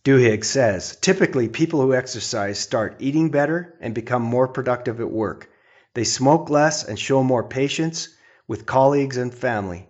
Duhigg 0.04 0.44
says 0.44 0.94
typically 1.00 1.48
people 1.48 1.80
who 1.80 1.92
exercise 1.92 2.60
start 2.60 2.94
eating 3.00 3.30
better 3.30 3.74
and 3.80 3.96
become 3.96 4.22
more 4.22 4.46
productive 4.46 5.00
at 5.00 5.10
work. 5.10 5.50
They 5.94 6.04
smoke 6.04 6.48
less 6.48 6.84
and 6.84 6.96
show 6.96 7.24
more 7.24 7.42
patience 7.42 8.08
with 8.46 8.64
colleagues 8.64 9.16
and 9.16 9.34
family. 9.34 9.88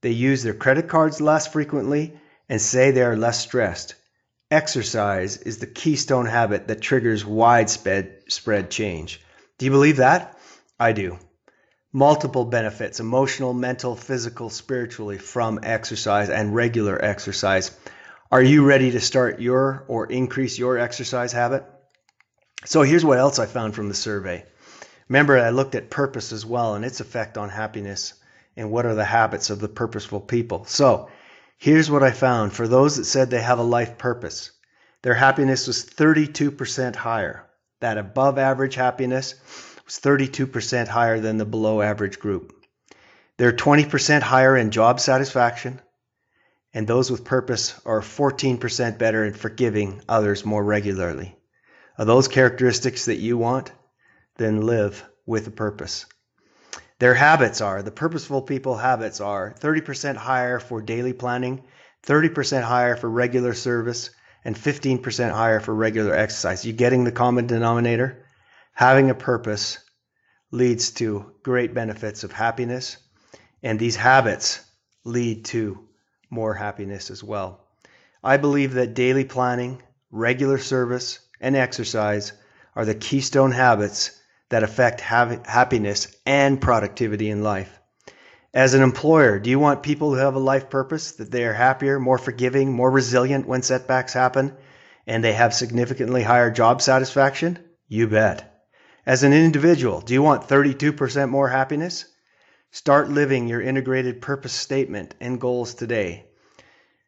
They 0.00 0.10
use 0.10 0.44
their 0.44 0.54
credit 0.54 0.86
cards 0.86 1.20
less 1.20 1.48
frequently 1.48 2.14
and 2.48 2.62
say 2.62 2.92
they 2.92 3.02
are 3.02 3.16
less 3.16 3.40
stressed. 3.40 3.96
Exercise 4.48 5.38
is 5.38 5.58
the 5.58 5.66
keystone 5.66 6.26
habit 6.26 6.68
that 6.68 6.80
triggers 6.80 7.26
widespread 7.26 8.22
spread 8.28 8.70
change. 8.70 9.20
Do 9.60 9.66
you 9.66 9.70
believe 9.70 9.98
that? 9.98 10.36
I 10.80 10.90
do. 10.90 11.18
Multiple 11.92 12.46
benefits 12.46 12.98
emotional, 12.98 13.52
mental, 13.52 13.94
physical, 13.94 14.50
spiritually 14.50 15.18
from 15.18 15.60
exercise 15.62 16.30
and 16.30 16.52
regular 16.52 16.98
exercise. 17.00 17.70
Are 18.32 18.42
you 18.42 18.64
ready 18.64 18.90
to 18.90 19.00
start 19.00 19.40
your 19.40 19.84
or 19.86 20.06
increase 20.06 20.58
your 20.58 20.78
exercise 20.78 21.32
habit? 21.32 21.64
So 22.64 22.82
here's 22.82 23.04
what 23.04 23.18
else 23.18 23.38
I 23.38 23.46
found 23.46 23.76
from 23.76 23.88
the 23.88 23.94
survey. 23.94 24.44
Remember, 25.08 25.38
I 25.38 25.50
looked 25.50 25.76
at 25.76 25.90
purpose 25.90 26.32
as 26.32 26.44
well 26.44 26.74
and 26.74 26.84
its 26.84 27.00
effect 27.00 27.38
on 27.38 27.50
happiness 27.50 28.14
and 28.56 28.72
what 28.72 28.86
are 28.86 28.96
the 28.96 29.04
habits 29.04 29.50
of 29.50 29.60
the 29.60 29.68
purposeful 29.68 30.20
people. 30.20 30.64
So 30.64 31.10
Here's 31.62 31.90
what 31.90 32.02
I 32.02 32.10
found 32.10 32.54
for 32.54 32.66
those 32.66 32.96
that 32.96 33.04
said 33.04 33.28
they 33.28 33.42
have 33.42 33.58
a 33.58 33.62
life 33.62 33.98
purpose, 33.98 34.50
their 35.02 35.12
happiness 35.12 35.66
was 35.66 35.84
32% 35.84 36.96
higher. 36.96 37.49
That 37.80 37.98
above 37.98 38.38
average 38.38 38.74
happiness 38.74 39.34
was 39.84 39.98
32% 39.98 40.88
higher 40.88 41.18
than 41.20 41.38
the 41.38 41.44
below 41.44 41.82
average 41.82 42.18
group. 42.18 42.52
They're 43.38 43.52
20% 43.52 44.20
higher 44.20 44.56
in 44.56 44.70
job 44.70 45.00
satisfaction, 45.00 45.80
and 46.74 46.86
those 46.86 47.10
with 47.10 47.24
purpose 47.24 47.74
are 47.86 48.00
14% 48.02 48.98
better 48.98 49.24
in 49.24 49.32
forgiving 49.32 50.02
others 50.08 50.44
more 50.44 50.62
regularly. 50.62 51.36
Are 51.98 52.04
those 52.04 52.28
characteristics 52.28 53.06
that 53.06 53.16
you 53.16 53.38
want? 53.38 53.72
Then 54.36 54.60
live 54.60 55.02
with 55.26 55.46
a 55.46 55.50
purpose. 55.50 56.06
Their 56.98 57.14
habits 57.14 57.62
are 57.62 57.82
the 57.82 57.90
purposeful 57.90 58.42
people 58.42 58.76
habits 58.76 59.22
are 59.22 59.54
30% 59.58 60.16
higher 60.16 60.60
for 60.60 60.82
daily 60.82 61.14
planning, 61.14 61.64
30% 62.06 62.62
higher 62.62 62.94
for 62.94 63.08
regular 63.08 63.54
service, 63.54 64.10
and 64.44 64.56
15% 64.56 65.32
higher 65.32 65.60
for 65.60 65.74
regular 65.74 66.14
exercise. 66.14 66.64
You 66.64 66.72
getting 66.72 67.04
the 67.04 67.12
common 67.12 67.46
denominator? 67.46 68.24
Having 68.72 69.10
a 69.10 69.14
purpose 69.14 69.78
leads 70.50 70.92
to 70.92 71.32
great 71.42 71.74
benefits 71.74 72.24
of 72.24 72.32
happiness, 72.32 72.96
and 73.62 73.78
these 73.78 73.96
habits 73.96 74.60
lead 75.04 75.44
to 75.46 75.86
more 76.30 76.54
happiness 76.54 77.10
as 77.10 77.22
well. 77.22 77.66
I 78.22 78.36
believe 78.36 78.74
that 78.74 78.94
daily 78.94 79.24
planning, 79.24 79.82
regular 80.10 80.58
service, 80.58 81.18
and 81.40 81.56
exercise 81.56 82.32
are 82.76 82.84
the 82.84 82.94
keystone 82.94 83.52
habits 83.52 84.18
that 84.50 84.62
affect 84.62 85.00
happiness 85.00 86.14
and 86.26 86.60
productivity 86.60 87.30
in 87.30 87.42
life. 87.42 87.79
As 88.52 88.74
an 88.74 88.82
employer, 88.82 89.38
do 89.38 89.48
you 89.48 89.60
want 89.60 89.84
people 89.84 90.10
who 90.10 90.16
have 90.16 90.34
a 90.34 90.40
life 90.40 90.70
purpose, 90.70 91.12
that 91.12 91.30
they 91.30 91.44
are 91.44 91.52
happier, 91.52 92.00
more 92.00 92.18
forgiving, 92.18 92.72
more 92.72 92.90
resilient 92.90 93.46
when 93.46 93.62
setbacks 93.62 94.12
happen, 94.12 94.56
and 95.06 95.22
they 95.22 95.34
have 95.34 95.54
significantly 95.54 96.24
higher 96.24 96.50
job 96.50 96.82
satisfaction? 96.82 97.60
You 97.86 98.08
bet. 98.08 98.66
As 99.06 99.22
an 99.22 99.32
individual, 99.32 100.00
do 100.00 100.14
you 100.14 100.22
want 100.22 100.48
32% 100.48 101.28
more 101.28 101.48
happiness? 101.48 102.06
Start 102.72 103.08
living 103.08 103.46
your 103.46 103.60
integrated 103.60 104.20
purpose 104.20 104.52
statement 104.52 105.14
and 105.20 105.40
goals 105.40 105.74
today. 105.74 106.26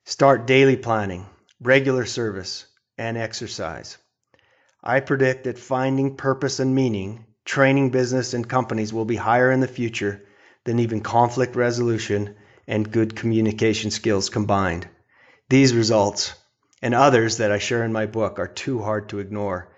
Start 0.04 0.46
daily 0.46 0.76
planning, 0.76 1.26
regular 1.60 2.06
service, 2.06 2.66
and 2.96 3.18
exercise. 3.18 3.98
I 4.80 5.00
predict 5.00 5.44
that 5.44 5.58
finding 5.58 6.16
purpose 6.16 6.60
and 6.60 6.72
meaning, 6.72 7.26
training 7.44 7.90
business 7.90 8.32
and 8.32 8.48
companies 8.48 8.92
will 8.92 9.04
be 9.04 9.16
higher 9.16 9.50
in 9.50 9.58
the 9.58 9.66
future 9.66 10.22
than 10.64 10.78
even 10.78 11.00
conflict 11.00 11.56
resolution 11.56 12.34
and 12.66 12.92
good 12.92 13.16
communication 13.16 13.90
skills 13.90 14.28
combined. 14.28 14.86
These 15.48 15.74
results 15.74 16.34
and 16.80 16.94
others 16.94 17.38
that 17.38 17.52
I 17.52 17.58
share 17.58 17.84
in 17.84 17.92
my 17.92 18.06
book 18.06 18.38
are 18.38 18.48
too 18.48 18.80
hard 18.80 19.08
to 19.10 19.18
ignore. 19.18 19.68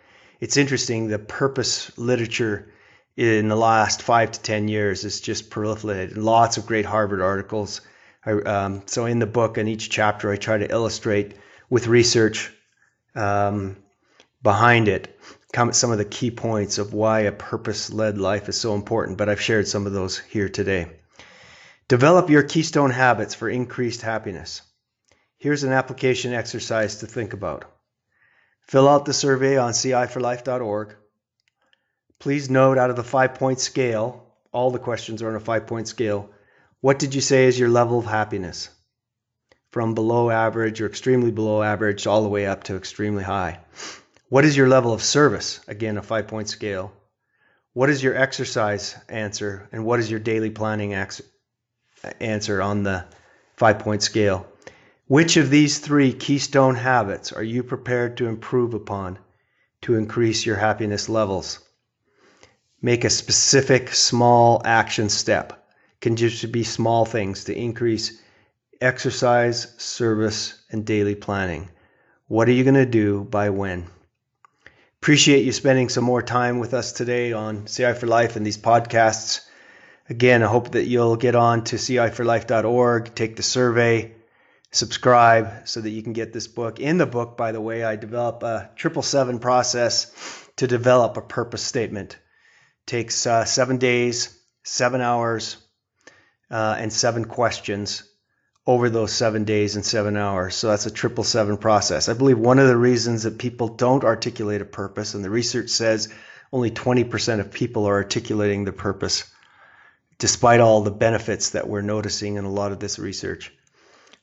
It's 0.40 0.56
interesting, 0.56 1.08
the 1.08 1.18
purpose 1.18 1.96
literature 1.96 2.72
in 3.16 3.48
the 3.48 3.56
last 3.56 4.02
five 4.02 4.32
to 4.32 4.40
10 4.40 4.68
years 4.68 5.02
has 5.02 5.20
just 5.20 5.50
proliferated. 5.50 6.16
Lots 6.16 6.56
of 6.56 6.66
great 6.66 6.84
Harvard 6.84 7.20
articles. 7.20 7.80
I, 8.26 8.32
um, 8.32 8.82
so, 8.86 9.06
in 9.06 9.18
the 9.18 9.26
book, 9.26 9.58
in 9.58 9.68
each 9.68 9.90
chapter, 9.90 10.30
I 10.30 10.36
try 10.36 10.58
to 10.58 10.70
illustrate 10.70 11.34
with 11.70 11.86
research 11.86 12.50
um, 13.14 13.76
behind 14.42 14.88
it 14.88 15.18
some 15.72 15.92
of 15.92 15.98
the 15.98 16.04
key 16.04 16.30
points 16.30 16.78
of 16.78 16.92
why 16.92 17.20
a 17.20 17.32
purpose 17.32 17.92
led 17.92 18.18
life 18.18 18.48
is 18.48 18.60
so 18.60 18.74
important, 18.74 19.18
but 19.18 19.28
I've 19.28 19.40
shared 19.40 19.68
some 19.68 19.86
of 19.86 19.92
those 19.92 20.18
here 20.18 20.48
today. 20.48 20.88
Develop 21.86 22.30
your 22.30 22.42
keystone 22.42 22.90
habits 22.90 23.34
for 23.34 23.48
increased 23.48 24.02
happiness. 24.02 24.62
Here's 25.38 25.62
an 25.62 25.72
application 25.72 26.32
exercise 26.32 26.96
to 26.96 27.06
think 27.06 27.34
about. 27.34 27.64
Fill 28.62 28.88
out 28.88 29.04
the 29.04 29.12
survey 29.12 29.56
on 29.56 29.72
ciforlife.org. 29.72 30.96
Please 32.18 32.48
note 32.48 32.78
out 32.78 32.90
of 32.90 32.96
the 32.96 33.04
five 33.04 33.34
point 33.34 33.60
scale, 33.60 34.26
all 34.52 34.70
the 34.70 34.78
questions 34.78 35.22
are 35.22 35.28
on 35.28 35.36
a 35.36 35.40
five 35.40 35.66
point 35.66 35.86
scale. 35.88 36.30
What 36.80 36.98
did 36.98 37.14
you 37.14 37.20
say 37.20 37.44
is 37.44 37.58
your 37.58 37.68
level 37.68 37.98
of 37.98 38.06
happiness? 38.06 38.70
From 39.70 39.94
below 39.94 40.30
average 40.30 40.80
or 40.80 40.86
extremely 40.86 41.30
below 41.30 41.62
average 41.62 42.06
all 42.06 42.22
the 42.22 42.28
way 42.28 42.46
up 42.46 42.64
to 42.64 42.76
extremely 42.76 43.24
high. 43.24 43.60
What 44.30 44.46
is 44.46 44.56
your 44.56 44.68
level 44.68 44.92
of 44.92 45.02
service? 45.02 45.60
Again, 45.68 45.98
a 45.98 46.02
five 46.02 46.28
point 46.28 46.48
scale. 46.48 46.92
What 47.74 47.90
is 47.90 48.02
your 48.02 48.16
exercise 48.16 48.96
answer? 49.08 49.68
And 49.70 49.84
what 49.84 50.00
is 50.00 50.10
your 50.10 50.18
daily 50.18 50.50
planning 50.50 50.94
answer 50.94 52.62
on 52.62 52.82
the 52.82 53.04
five 53.56 53.80
point 53.80 54.02
scale? 54.02 54.46
Which 55.06 55.36
of 55.36 55.50
these 55.50 55.78
three 55.78 56.14
keystone 56.14 56.74
habits 56.74 57.32
are 57.32 57.42
you 57.42 57.62
prepared 57.62 58.16
to 58.16 58.26
improve 58.26 58.72
upon 58.72 59.18
to 59.82 59.96
increase 59.96 60.46
your 60.46 60.56
happiness 60.56 61.10
levels? 61.10 61.58
Make 62.80 63.04
a 63.04 63.10
specific 63.10 63.92
small 63.92 64.62
action 64.64 65.10
step. 65.10 65.68
Can 66.00 66.16
just 66.16 66.50
be 66.50 66.64
small 66.64 67.04
things 67.04 67.44
to 67.44 67.54
increase 67.54 68.20
exercise, 68.80 69.74
service, 69.76 70.54
and 70.70 70.86
daily 70.86 71.14
planning. 71.14 71.68
What 72.28 72.48
are 72.48 72.52
you 72.52 72.64
going 72.64 72.74
to 72.74 72.86
do 72.86 73.24
by 73.24 73.50
when? 73.50 73.86
Appreciate 75.04 75.44
you 75.44 75.52
spending 75.52 75.90
some 75.90 76.02
more 76.02 76.22
time 76.22 76.60
with 76.60 76.72
us 76.72 76.92
today 76.92 77.34
on 77.34 77.66
CI 77.66 77.92
for 77.92 78.06
Life 78.06 78.36
and 78.36 78.46
these 78.46 78.56
podcasts. 78.56 79.46
Again, 80.08 80.42
I 80.42 80.46
hope 80.46 80.70
that 80.70 80.86
you'll 80.86 81.16
get 81.16 81.34
on 81.34 81.64
to 81.64 81.76
ciforlife.org, 81.76 83.14
take 83.14 83.36
the 83.36 83.42
survey, 83.42 84.14
subscribe 84.70 85.68
so 85.68 85.82
that 85.82 85.90
you 85.90 86.02
can 86.02 86.14
get 86.14 86.32
this 86.32 86.46
book. 86.46 86.80
In 86.80 86.96
the 86.96 87.04
book, 87.04 87.36
by 87.36 87.52
the 87.52 87.60
way, 87.60 87.84
I 87.84 87.96
develop 87.96 88.42
a 88.44 88.70
triple 88.76 89.02
seven 89.02 89.40
process 89.40 90.10
to 90.56 90.66
develop 90.66 91.18
a 91.18 91.20
purpose 91.20 91.62
statement. 91.62 92.14
It 92.14 92.86
takes 92.86 93.26
uh, 93.26 93.44
seven 93.44 93.76
days, 93.76 94.34
seven 94.62 95.02
hours, 95.02 95.58
uh, 96.50 96.76
and 96.78 96.90
seven 96.90 97.26
questions 97.26 98.04
over 98.66 98.88
those 98.88 99.12
seven 99.12 99.44
days 99.44 99.76
and 99.76 99.84
seven 99.84 100.16
hours. 100.16 100.54
So 100.54 100.68
that's 100.68 100.86
a 100.86 100.90
triple 100.90 101.24
seven 101.24 101.56
process. 101.56 102.08
I 102.08 102.14
believe 102.14 102.38
one 102.38 102.58
of 102.58 102.68
the 102.68 102.76
reasons 102.76 103.24
that 103.24 103.38
people 103.38 103.68
don't 103.68 104.04
articulate 104.04 104.62
a 104.62 104.66
purpose, 104.66 105.14
and 105.14 105.24
the 105.24 105.30
research 105.30 105.68
says 105.70 106.08
only 106.52 106.70
20% 106.70 107.40
of 107.40 107.52
people 107.52 107.86
are 107.86 107.94
articulating 107.94 108.64
the 108.64 108.72
purpose, 108.72 109.24
despite 110.18 110.60
all 110.60 110.82
the 110.82 110.90
benefits 110.90 111.50
that 111.50 111.68
we're 111.68 111.82
noticing 111.82 112.36
in 112.36 112.44
a 112.44 112.50
lot 112.50 112.72
of 112.72 112.80
this 112.80 112.98
research. 112.98 113.52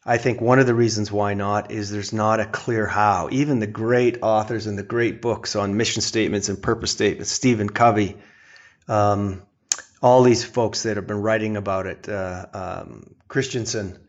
I 0.04 0.17
think 0.17 0.41
one 0.41 0.58
of 0.58 0.65
the 0.65 0.73
reasons 0.73 1.12
why 1.12 1.36
not 1.36 1.69
is 1.69 1.91
there's 1.91 2.12
not 2.12 2.39
a 2.39 2.45
clear 2.45 2.88
how. 2.88 3.30
Even 3.32 3.60
the 3.60 3.67
great 3.67 4.17
authors 4.23 4.65
and 4.65 4.75
the 4.75 4.84
great 4.84 5.21
books 5.21 5.56
on 5.56 5.77
mission 5.77 6.01
statements 6.01 6.49
and 6.49 6.60
purpose 6.60 6.89
statements, 6.89 7.32
Stephen 7.32 7.69
Covey, 7.69 8.17
um, 8.88 9.43
all 10.01 10.23
these 10.23 10.43
folks 10.43 10.84
that 10.84 10.95
have 10.95 11.06
been 11.06 11.21
writing 11.21 11.56
about 11.56 11.86
it, 11.86 12.10
uh, 12.10 12.45
um, 12.51 13.13
Christensen, 13.27 13.99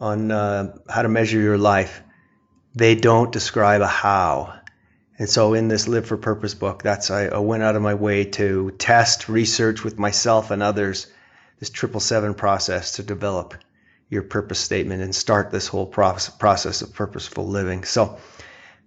on 0.00 0.30
uh, 0.30 0.76
how 0.88 1.02
to 1.02 1.08
measure 1.08 1.40
your 1.40 1.58
life, 1.58 2.02
they 2.74 2.94
don't 2.94 3.32
describe 3.32 3.80
a 3.80 3.86
how. 3.86 4.54
And 5.18 5.28
so 5.28 5.54
in 5.54 5.68
this 5.68 5.88
Live 5.88 6.06
for 6.06 6.16
Purpose 6.16 6.54
book, 6.54 6.82
that's 6.82 7.10
I, 7.10 7.26
I 7.26 7.38
went 7.38 7.62
out 7.62 7.76
of 7.76 7.82
my 7.82 7.94
way 7.94 8.24
to 8.24 8.70
test, 8.72 9.28
research 9.28 9.82
with 9.82 9.98
myself 9.98 10.50
and 10.50 10.62
others 10.62 11.06
this 11.58 11.70
triple 11.70 12.00
seven 12.00 12.34
process 12.34 12.92
to 12.92 13.02
develop 13.02 13.54
your 14.08 14.22
purpose 14.22 14.60
statement 14.60 15.02
and 15.02 15.14
start 15.14 15.50
this 15.50 15.66
whole 15.66 15.86
process 15.86 16.82
of 16.82 16.92
purposeful 16.94 17.46
living. 17.46 17.84
So 17.84 18.18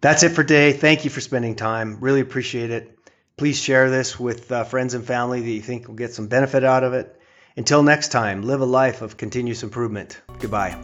that's 0.01 0.23
it 0.23 0.29
for 0.29 0.43
today. 0.43 0.71
Thank 0.71 1.03
you 1.03 1.09
for 1.09 1.19
spending 1.19 1.55
time. 1.55 1.99
Really 1.99 2.21
appreciate 2.21 2.69
it. 2.69 2.97
Please 3.35 3.59
share 3.59 3.89
this 3.89 4.19
with 4.19 4.51
uh, 4.51 4.63
friends 4.63 4.93
and 4.93 5.03
family 5.03 5.41
that 5.41 5.49
you 5.49 5.61
think 5.61 5.87
will 5.87 5.95
get 5.95 6.13
some 6.13 6.27
benefit 6.27 6.63
out 6.63 6.83
of 6.83 6.93
it. 6.93 7.18
Until 7.59 7.83
next 7.83 8.07
time, 8.07 8.41
live 8.43 8.61
a 8.61 8.65
life 8.65 9.01
of 9.01 9.17
continuous 9.17 9.63
improvement. 9.63 10.21
Goodbye. 10.39 10.77